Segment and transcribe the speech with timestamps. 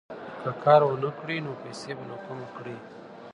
[0.41, 2.77] که کار ونه کړې، نو پیسې به له کومه کړې؟